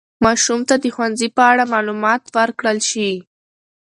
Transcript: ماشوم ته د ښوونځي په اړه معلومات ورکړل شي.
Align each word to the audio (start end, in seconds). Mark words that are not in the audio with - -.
ماشوم 0.25 0.59
ته 0.69 0.75
د 0.83 0.85
ښوونځي 0.95 1.27
په 1.37 1.41
اړه 1.51 1.63
معلومات 1.73 2.21
ورکړل 2.37 2.77
شي. 2.89 3.11